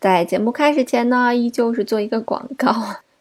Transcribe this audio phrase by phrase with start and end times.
[0.00, 2.74] 在节目开始前呢，依旧是做一个广告。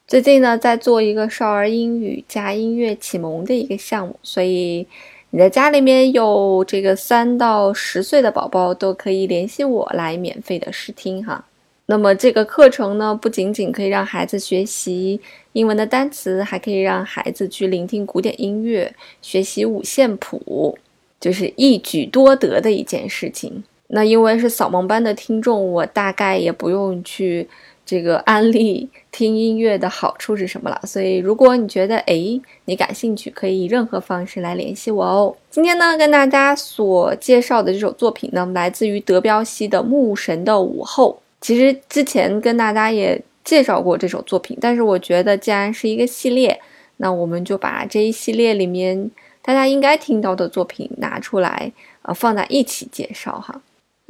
[0.07, 4.87] 最近呢，在做一个少儿英语加音乐启蒙的一个项目，所以
[5.31, 11.43] 你在家里面有这个三到十岁的宝宝，都可以联系我来免费的试听哈。
[11.87, 15.19] 那么这个课程呢，不仅仅可以让孩子学习
[15.51, 20.77] 英文的单词，还可以让孩子去聆听古典音乐，学习五线谱，
[21.19, 23.65] 就是一举多得的一件事情。
[23.91, 27.47] 那因为是扫盲班的听众，我大概也不用去
[27.85, 30.79] 这个 安利听音乐的好处是什么了。
[30.85, 35.35] 所以如果你觉得诶你感兴趣，可以以任何方式来联系我哦。
[35.49, 41.19] 今天呢，跟大家所介绍的这首作品呢，来自于德彪西的《牧神的午后》。
[41.41, 46.61] 其实之前跟大家也介绍过这首作品，但是我觉得既然是一个系列，
[46.97, 49.09] 那我们就把这一系列里面
[49.41, 51.71] 大家应该听到的作品拿出来，
[52.03, 53.59] 呃，放在一起介绍哈。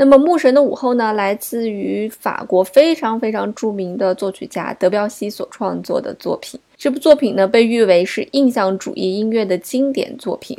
[0.01, 6.57] 那么《牧神的午后》呢，来自于法国非常非常著名的作曲家德彪西所创作的作品。
[6.77, 10.57] 这部作品呢，被誉为是印象主义音乐的经典作品。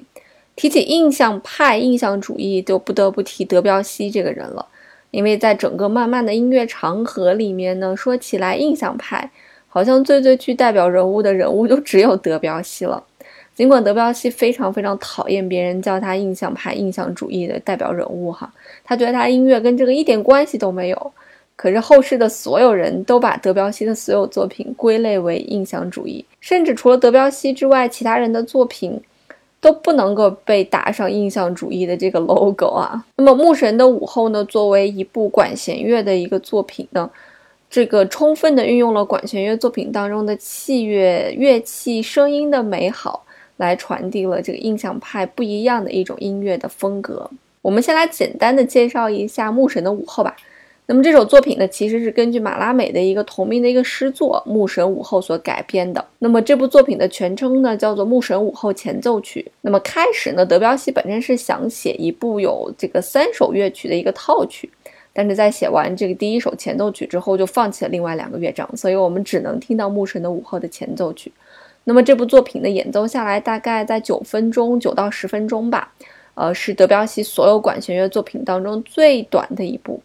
[0.56, 4.66] 提起印象派、印象主义，就不得不提德彪西这个人了。
[5.10, 9.30] 因为在整个漫漫的音乐长河里面呢，说起来印象派，
[9.68, 13.02] 好像最最具代表人物的人物就只有德彪西了。
[13.60, 18.50] 尽管德彪西非常非常讨厌别人叫他印象派、印象主义的代表人物哈，
[18.82, 21.12] 他觉得他音乐跟这个一点关系都没有。
[21.56, 28.98] 可是后世的所有人都把德彪西的所有作品归类为印象主义，甚至除了德彪西之外，其他人的作品
[29.60, 33.04] 都不能够被打上印象主义的这个 logo 啊。
[33.16, 37.10] 那么《牧神的午后》呢，作为一部管弦乐的一个作品呢，
[37.68, 43.22] 这个充分的运用了管弦乐作品当中的器乐乐器声音的美好。
[43.60, 47.30] 来传递了这个印象派不一样的一种音乐的风格。
[47.62, 50.34] 我们先来简单的介绍一下《牧神的午后》吧。
[50.86, 56.04] 那么这首作品呢，其实是根据马拉美的一个同名的一个诗作《牧神午后》所改编的。
[56.18, 59.44] 那么这部作品的全称呢，叫做《牧神午后前奏曲》。
[59.60, 64.68] 那么开始呢，德彪西本身是想写一部有这个三首乐曲的一个套曲，
[65.12, 71.30] 但是在写完这个第一首前奏曲之后，就放弃了另外两个乐章，所以我们只能听到《牧神的午后》的前奏曲。
[71.90, 75.92] 那么这部作品的演奏下来大概在九分钟，九到十分钟吧，
[76.34, 80.00] 呃，是德彪西所有管弦乐作品当中最短的一部。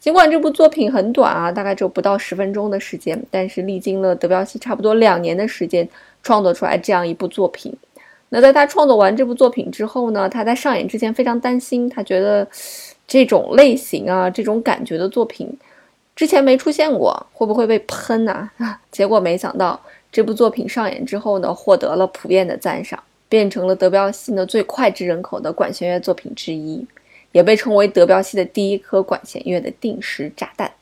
[0.00, 5.86] 尽管这部作品很短啊，大概只有不到十分钟的时间，但是历经了德彪西差不多两年的时间
[6.22, 7.70] 创作出来这样一部作品。
[8.30, 12.48] 那在他创作完这部作品之后呢，他在上演之前非常担心，他觉得
[13.06, 15.54] 这种类型啊，这种感觉的作品
[16.14, 18.48] 之前没出现过，会不会被喷呢？
[18.90, 19.78] 结果没想到。
[20.16, 26.82] 这部作品上演之后呢，获得了普遍的赞赏，变成了德彪西呢最脍炙人口的管弦乐作品之一，
[27.32, 30.72] 也被称为德彪西的第一颗管弦乐的定时炸弹。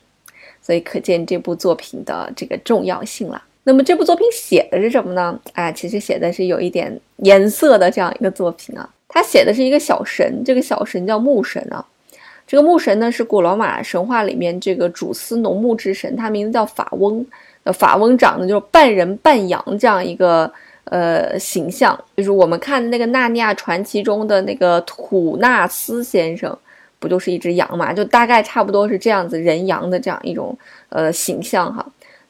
[0.63, 3.43] 所以可见这部作品的这个重要性了。
[3.65, 5.37] 那么这部作品写的是什么呢？
[5.55, 8.89] 哎，其实写的是有一点颜色的这样一个作品啊。
[9.09, 11.85] 他写的是一个小神，这个小神叫牧神啊。
[12.55, 17.27] 这个牧神呢是古罗马神话里面这个主司农牧之神，他名字叫法翁。
[17.65, 20.49] 呃，法翁长得就是半人半羊这样一个
[20.85, 26.57] 呃形象，就是我们看那个《纳尼亚传奇》中的那个土纳斯先生，
[27.01, 27.93] 不就是一只羊嘛？
[27.93, 30.57] 就大概差不多是这样子人羊的这样一种
[30.91, 31.85] 呃形象哈。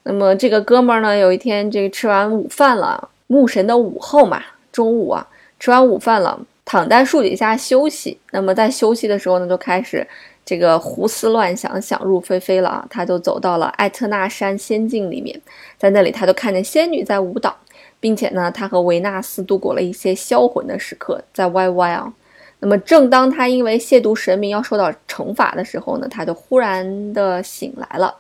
[0.05, 4.43] 那么这个哥们儿呢，有一天这个吃完午饭了，牧神的午后嘛，
[4.73, 5.27] 中午啊，
[5.61, 8.19] 吃完午饭了，躺在树底下休息。
[8.33, 10.07] 那么在休息的时候呢，就开始。
[10.47, 12.87] 这个胡思乱想，想入非非了啊！
[12.91, 15.41] 他就走到了艾特纳山仙境里面，
[15.79, 17.57] 在那里他就看见仙女在舞蹈，
[17.99, 22.13] 并且呢，他和维纳斯度过了一些销魂的时刻，在 YY 啊。
[22.59, 28.15] 那么，正当他因为亵渎神明要受到惩罚的时候呢，他就忽然的醒来了。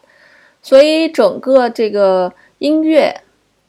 [0.62, 3.14] 所以，整个这个音乐，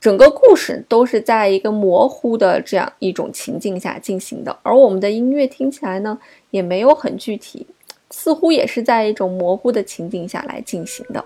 [0.05, 6.15] 整个故事都是在一个模糊的这样一种情境下进行的，而我们的音乐听起来呢，
[6.51, 7.65] 也没有很具体。
[8.11, 11.25] 似乎也是在一种模糊的情境下来进行的。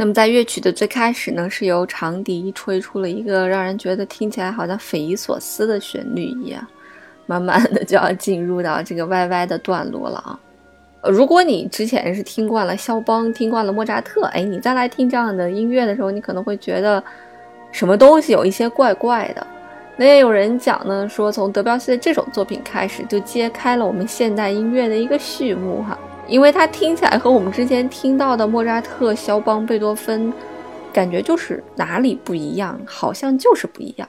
[0.00, 6.66] 那么在乐曲的最开始呢，是由长笛吹出了一个让人觉得听起来好像匪夷所思的旋律一样，
[7.26, 10.40] 慢慢的就要进入到这个歪歪的段落了啊。
[11.02, 17.04] 如果你之前是听惯了肖邦，听惯了莫扎特，哎，你再来听这样的音乐的时候，你可能会觉得
[17.70, 19.46] 什么东西有一些怪怪的。
[19.98, 30.32] 那也有人讲呢，说从德彪西的这首作品开始，就揭开了我们现代音乐的一个序幕哈，因为它听起来和我们之前听到的莫扎特、肖邦、贝多芬，
[30.92, 34.08] 感觉就是哪里不一样，好像就是不一样。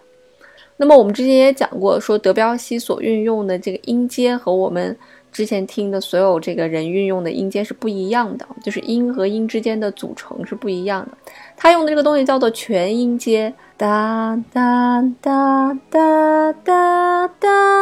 [0.78, 4.98] 那么我们之前也讲过，说德彪西所运用的这个音阶和我们。
[5.32, 11.18] 之前听的所有这个人运用的音阶是不一样的，就是音和音之间的组成是不一样的。
[11.56, 17.81] 他用的这个东西叫做全音阶，哒哒哒哒哒哒。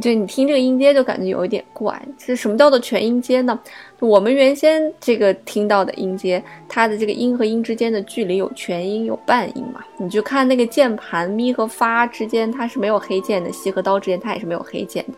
[0.00, 2.00] 就你听这个音阶就感觉有一点怪。
[2.18, 3.58] 是什么叫做全音阶呢？
[4.00, 9.80] 我们原先这个听到的音阶，它的这个音和音之间的距离有全音有半音嘛？
[9.98, 15.14] 你就看那个键盘咪和发之间它是没有黑键的，西和刀之间它也是没有黑键的。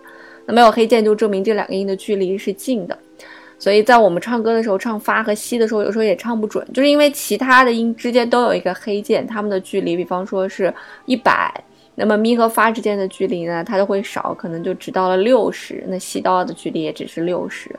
[0.46, 2.98] 那没有黑键就证明这两个音的距离是近的，
[3.58, 10.72] 所以在我们唱歌的时候，唱发和西的时候，有时候也唱不准，就是因为其他的音之间都有一个黑键，它们的距离，比方说是
[11.04, 11.52] 一百，
[12.00, 17.70] 那么咪和发之间的距离呢，它就会少，可能就只到了六十，那西刀的距离也只是六十，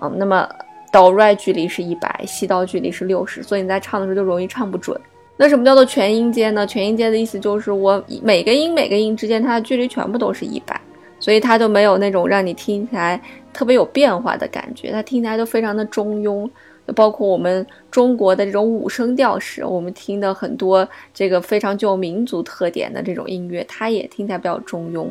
[0.00, 0.48] 嗯，那么
[0.90, 4.98] 哆来距离是一百，西刀距离是六十，所以你在唱的时候就容易唱不准。
[5.36, 6.66] 那什么叫做全音阶呢？
[6.66, 10.80] 全音阶的意思就是我每个音每个音之间它的距离全部都是一百。
[11.18, 13.18] 所以它就没有那种让你听起来
[13.50, 16.48] 特别有变化的感觉，它听起来都非常的中庸。
[16.94, 25.08] 包括我们中国的这种五声调式，我们听的很多这个非常具有民族特点的这种音乐，它也听起来比较中庸。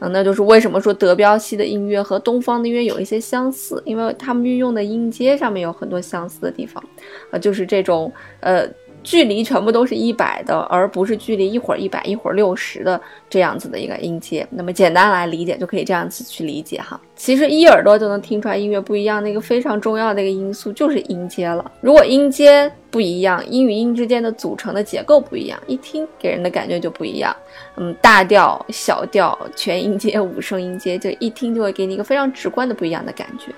[0.00, 6.82] 嗯，那就是为什么说德彪西的音乐和东方的音乐有一些相似，因为他们运用的音阶上面有很多相似的地方。
[7.30, 8.68] 呃，就是这种呃。
[9.02, 14.46] 距离全部都是一百的，而不是距离一会儿一百一会儿六十的这样子的一个音阶。
[14.50, 17.00] 那么简单来理解，就可以这样子去理解哈。
[17.16, 21.70] 其实一耳朵就能听出来音乐不一样的一个非常重要的一个因素就是音阶了。
[21.80, 27.34] 如果音阶不一样，音与音之间的组成的结构不一样，一听给人的感觉就不一样。
[27.76, 33.52] 嗯，大调、小调、全音阶、五声音阶，这一听就会给你一个非常直观的不一样的感觉。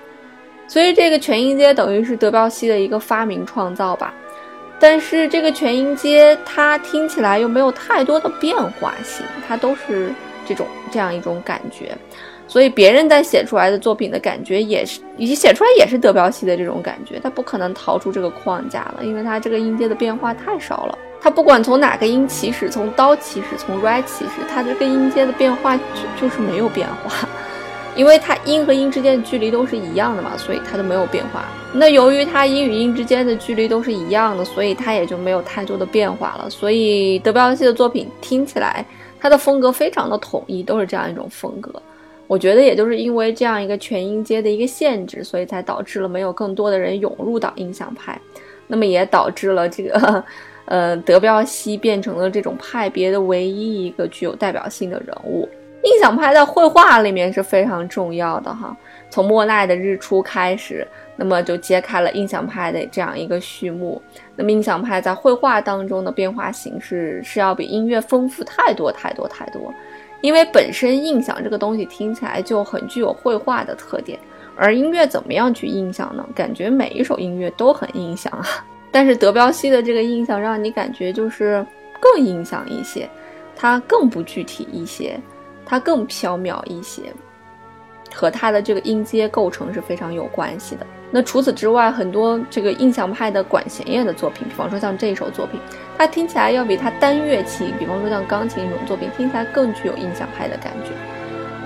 [0.67, 4.13] 所以这个全音阶等于是德彪西的一个发明创造吧。
[4.79, 10.11] 但是这个全音阶，它听起来又没有太多的变化性，它都是
[10.45, 11.97] 这种这样一种感觉，
[12.47, 25.83] 所以别人在写出来的作品的感觉也是，以及写出来也是德彪西的这种感觉，他不可能逃出这个框架了，因为他这个音阶的变化太少了，他不管从哪个音起始，从刀起始，从 re 起始，他这个音阶的变化就
[26.21, 27.27] 就是没有变化。
[27.95, 31.45] 因为它音和音之间的距离都是一样的嘛，所以它就没有变化。
[31.73, 36.49] 那由于它音与音之间的距离都是一样的，所以它也就没有太多的变化了。
[36.49, 38.85] 所以德彪西的作品听起来，
[39.19, 41.71] 它的风格非常的统一，都是这样一种风格。
[42.27, 48.19] 我觉得也就是因为这样一个全音阶的一个限制，所以才导致了没有更多的人涌入到印象派，
[48.67, 50.23] 那么也导致了这个，
[50.65, 55.47] 呃，德彪西变成了这种派别的唯一一个具有代表性的人物。
[55.85, 58.75] 印象派在绘画里面是非常重要的哈，
[59.07, 64.01] 从莫奈的日出开始，那么就揭开了印象派的这样一个序幕。
[64.35, 69.71] 那么印象派在绘画当中的变化形式是要比音乐丰富太多太多太多，
[70.21, 74.17] 因为本身印象这个东西听起来就很具有绘画的特点，
[74.55, 76.27] 而音乐怎么样去印象呢？
[76.33, 78.43] 感觉每一首音乐都很印象啊，
[78.91, 81.63] 但是德彪西的这个印象让你感觉就是
[81.99, 83.07] 更印象一些，
[83.55, 85.19] 它更不具体一些。
[85.65, 87.01] 它更飘渺一些，
[88.13, 90.85] 和它的这个音阶构成是非常有关系的。
[91.11, 95.59] 那除此之外，很多这个印象派的管弦乐的作品，比方说像这一首作品，
[95.97, 100.91] 它听起来要比它单乐器，比方说像钢琴这种作品，听起来更具有印象派的感觉。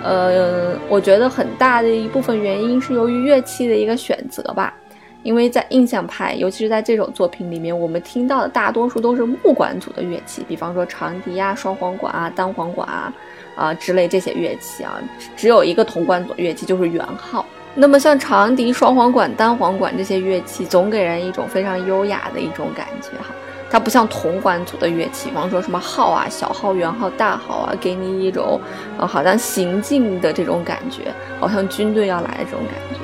[0.03, 4.73] 呃，我觉得很大的一部分原因是由于乐器的一个选择吧。
[5.21, 13.13] 因为在印象派，尤其是在这首作品里面，我们听到的大多数都是木管组的乐器，比方说长笛啊、双簧管啊、单簧管啊
[13.59, 14.97] 啊之类这些乐器啊，
[15.35, 17.45] 只有一个铜管组乐器就是圆号。
[17.75, 23.35] 那么像长笛、双簧管、单簧管这些乐器，总给人一种非常优雅的一种感觉哈。
[23.71, 28.59] 它不像铜管组的乐器，比方说什么号啊、小号、圆号、大号啊，给你一种
[28.97, 32.99] 呃好像行进的这种感觉，好像军队要来的这种感觉。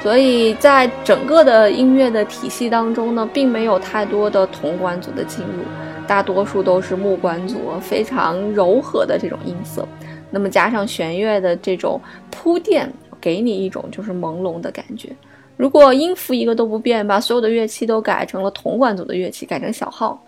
[0.00, 5.64] 所以在整个的音乐的体系当中呢，并没有太多的铜管组的进入，
[6.06, 9.86] 大多数都是木管组，非常柔和的这种音色。
[10.30, 15.10] 那么加上弦乐的这种铺垫，给你一种就是朦胧的感觉。
[15.56, 20.20] 如果音符一个都不变，把所有的乐器都改成了铜管组的乐器，改成小号，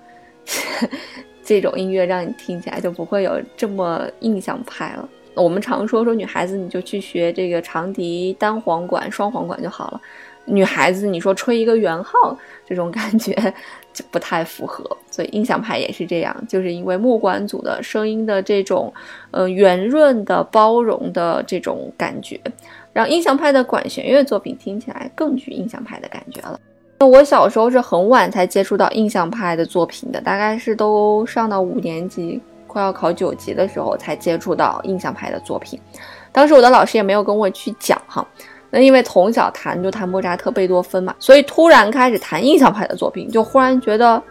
[1.42, 5.08] 这种音乐让你听起来就不会有这么印象派了。
[5.34, 10.00] 我们常说说女孩子你就去学这个长笛单簧管、双簧管就好了。
[10.44, 13.34] 女孩子你说吹一个圆号，这种感觉
[13.96, 14.84] 就不太符合。
[15.10, 18.92] 所以印象派也是这样，就是因为木管组的声音的这种
[19.30, 22.38] 呃圆润的、包容的这种感觉，
[22.92, 26.60] 让印象派的管弦乐作品听起来更具印象派的感觉了。
[26.98, 32.40] 那我小时候是很晚才接触到印象派的作品的，大概是都上到五年级。
[32.66, 35.80] 快要考九级的时候才接触到印象派的作品，
[36.30, 38.26] 当时我的老师也没有跟我去讲哈，
[38.70, 44.22] 那因为从小弹就弹莫扎特、贝多芬嘛，所以突然开始弹印象派的作品，就忽然觉得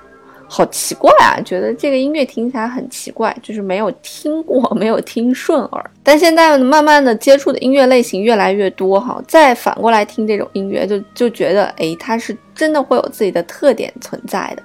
[0.47, 5.91] 好奇怪啊，觉得这个音乐听起来很奇怪，就是没有听过， 没有听顺耳。
[6.03, 14.61] 但现在慢慢的接触的音乐类型越来越多哈，再反过来听这种音乐，就就觉得哎，它是真的会有自己的特点存在的。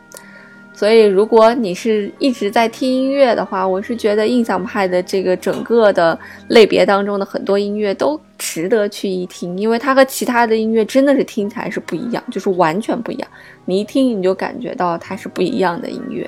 [0.81, 6.19] 所以，如果你是一直在听音乐的话，我是觉得印象派的这个整个的
[6.49, 13.29] 类别当中的很多音乐都值得去一听，因为它和其他的音乐真的是听起来是不一样，就是完全不一样。
[13.67, 16.27] 你一听你就感觉到它是不一样的音乐。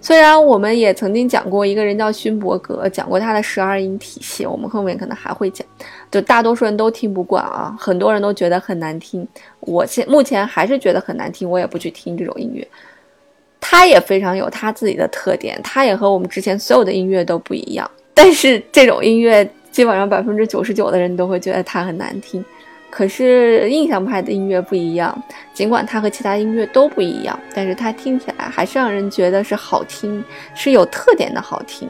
[0.00, 5.66] 虽然我们也曾经讲过一个人叫勋伯格，讲过他的十二音体系，我们后面可能还会讲，
[6.10, 9.28] 就大多数人都听不惯啊，很多人都觉得很难听。
[9.60, 12.66] 我现目前还是觉得很难听，我也不去听这种音乐。
[13.60, 17.90] 他也非常有他自己的特点，他也和我们之前所有的音乐都不一样。
[18.14, 22.44] 但是这种音乐基本上百分之九十九的人都会觉得它很难听。
[22.90, 25.22] 可是印象派的音乐不一样，
[25.52, 30.24] 尽管它和其他音乐都不一样，但是它听起来还是让人觉得是好听，
[30.54, 31.86] 是有特点的好听，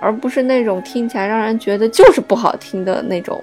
[0.00, 3.42] 而不是那种听起来让人觉得就是不好听的那种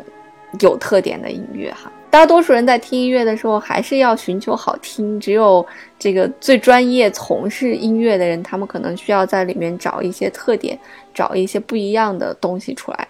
[0.59, 1.91] 有特点的音乐哈。
[2.09, 5.19] 大多数人在听音乐的时候，还是要寻求好听。
[5.19, 5.65] 只有
[5.99, 10.77] 这个最专业从事音乐的人，他们可能需要在里面找一些特点，
[11.13, 13.07] 找一些不一样的东西出来。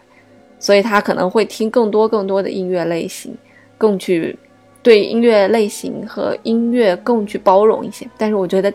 [0.59, 3.37] 所以他可能会听更多更多的音乐类型，
[3.77, 4.37] 更去
[4.81, 8.09] 对音乐类型和音乐更去包容一些。
[8.17, 8.73] 但是我觉得，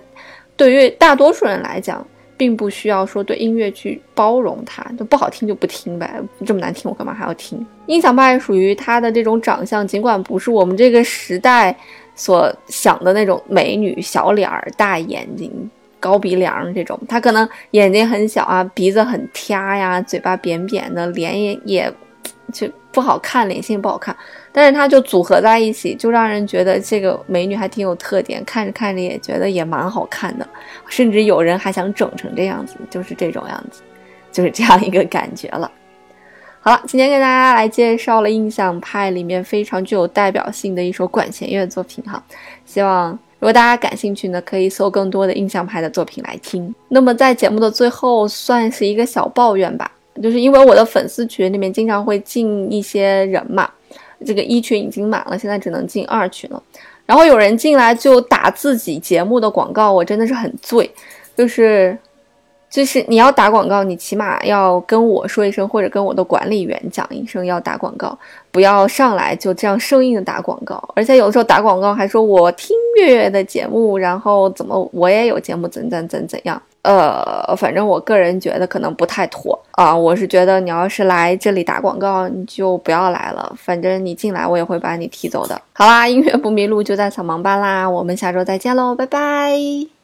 [0.56, 7.64] 对于大多数人来讲，并不需要说对音乐去包容它，就不好听就不听呗，这么难听我干嘛还要听？
[7.86, 11.76] 音响派属于他的这种长相，尽管不是我们这个时代
[12.14, 15.70] 所想的那种美女，小脸儿、大眼睛、
[16.00, 21.92] 高鼻梁这种，他可能眼睛很小啊，鼻子很塌呀，嘴巴扁扁的，脸也也
[22.52, 24.14] 就不好看，脸型不好看。
[24.52, 30.46] 但是它就组合在一起，就让人觉得这个美女还挺有特点，看着看着也觉得也蛮好看的，
[30.86, 33.82] 甚至有人还想整成这样子，就是这种样子，
[34.30, 35.70] 就是这样一个感觉了。
[36.60, 42.22] 好了，今天给大家来介绍了印象派里面非常具有代表性的一首管弦乐作品哈，
[42.64, 46.72] 希望如果大家感兴趣呢，可以搜更多的印象派的作品来听。
[46.88, 49.90] 那么在节目的最后，算是一个小抱怨吧，
[50.20, 53.70] 就是因为我的粉丝群里面经常会进一些人嘛。
[54.24, 56.62] 这个一群已经满了，现在只能进二群了。
[57.04, 60.88] 然后有人进来就打自己节目的广告，我真的是很醉。
[61.36, 61.98] 就是，
[62.70, 68.16] 就是你要打广告，你起码要跟我说一声，或者跟我的管理员讲一声要打广告，
[68.52, 70.80] 不要上来就这样生硬的打广告。
[70.94, 76.62] 而且有的时候打广告还说我听月月的节目，然后怎么我也有节目，怎怎怎怎样。
[76.82, 79.96] 呃，反正我个人觉得可能不太妥啊。
[79.96, 83.52] 我是觉得你要是来这里打广告，你就不要来了。
[83.56, 85.60] 反正你进来，我也会把你踢走的。
[85.74, 87.88] 好啦，音乐不迷路就在扫盲班啦。
[87.88, 90.01] 我们下周再见喽，拜拜。